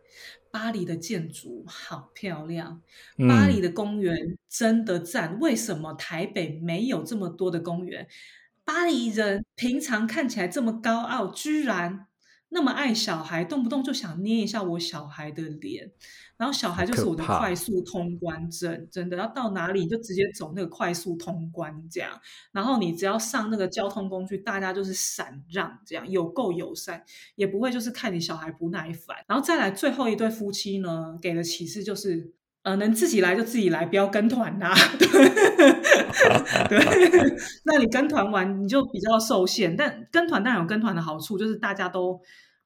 [0.51, 2.83] 巴黎的建筑好漂亮，
[3.19, 5.39] 嗯巴黎的公园真的赞。
[5.39, 8.09] 为什么台北没有这么多的公园？
[8.65, 12.07] 巴黎人平常看起来这么高傲，居然
[12.49, 15.93] 那么爱小孩，动不动就想捏一下我小孩的脸，
[16.37, 22.11] 然后小孩就是我的快速通关证，真的要到哪里就直接走那个快速通关这样，
[22.53, 27.05] 然后你只要上那个交通工具，大家就是闪让这样，有够友善，
[27.37, 32.33] 也不会就是看你小孩不耐烦，然后再来最后一对夫妻呢，给的启示就是。
[32.65, 35.09] 呃，能自己来就自己来，不要跟团啦、 对，
[36.69, 36.79] 对，
[37.67, 42.21] 那你跟团玩你就比较受限，但跟团当然有跟团的好处，就是大家都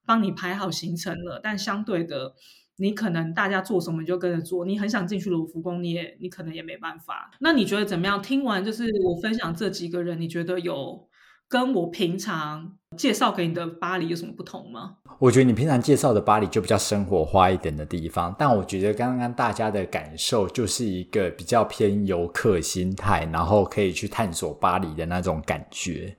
[0.05, 2.35] 帮你排好行程了，但相对的，
[2.77, 7.31] 你可能大家做什么你就跟着做，你很想进去卢浮宫，你也你可能也没办法。
[7.39, 8.21] 那你觉得怎么样？
[8.21, 11.07] 听完就是我分享这几个人，你觉得有
[11.49, 14.97] 跟我平常介绍给你的巴黎有什么不同吗？
[15.19, 26.15] 我觉得你平常介绍的巴黎就比较生活化一点的地方，但我觉得刚刚大家的感受就是一个比较偏游客心态，然后可以去探索巴黎的那种感觉。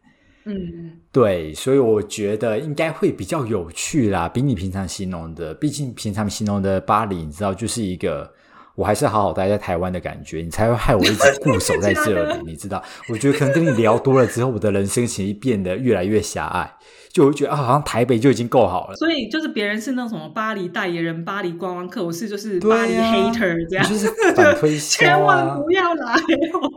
[0.48, 8.32] 嗯，对，所以我觉得应该会比较有趣啦，比你平常形容的，毕竟平常形容的巴黎，你知道，就是一个
[8.74, 12.82] 我还是好好待在台湾的感觉，你才会害我一直固守在这里， 你知道？
[13.10, 16.72] 我觉得可能跟你聊多了之后，我的人生其实变得越来越狭隘，
[17.12, 18.96] 就觉得啊，好像台北就已经够好了。
[18.96, 26.24] 所以就是别人是那种什么巴黎代言人、巴黎观光客，我是就是巴黎啊 hater 这样，你就是反推销 千万啊不要来哦，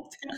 [0.09, 0.38] 这样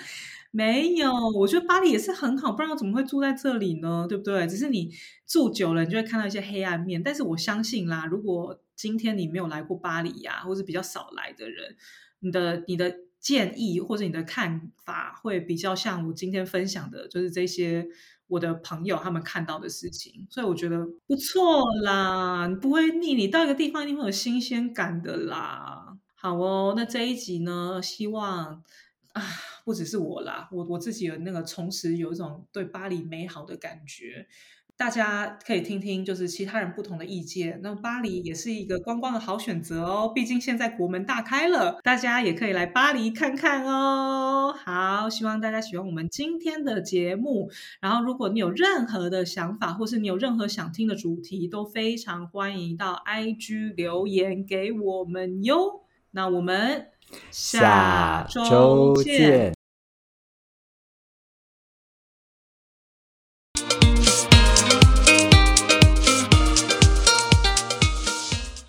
[0.56, 4.06] 没有，我觉得巴黎也是很好，不然我怎么会住在这里呢？
[4.08, 4.46] 对不对？
[4.46, 4.92] 只是你
[5.26, 7.02] 住久了，你就会看到一些黑暗面。
[7.02, 11.76] 但是我相信啦，如果今天你没有来过巴黎呀、或是比较少来的人，
[12.20, 17.88] 你的你的建议或者你的看法会比较像我今天分享的，就是这些
[18.28, 25.98] 我的朋友他们看到的事情，所以我觉得不错啦，你不会腻，你到一个地方一定会有新鲜感的啦。
[26.14, 28.64] 好哦，那这一集呢，希望
[29.14, 29.24] 啊，
[29.64, 34.28] 不只是我啦，我我自己有那个重拾有一种对巴黎美好的感觉。
[34.76, 37.60] 大家可以听听，就是其他人不同的意见。
[37.62, 44.52] 那巴黎也是一个观光的好选择哦，毕竟现在国门大开了，大家也可以来巴黎看看哦。
[44.52, 47.52] 好，希望大家喜欢我们今天的节目。
[47.82, 55.84] 然后，如果你有任何的想法，或是你有任何想听的主题，都非常欢迎到 IG 留言给我们哟。
[56.10, 56.88] 那我们
[57.32, 59.54] 下周见。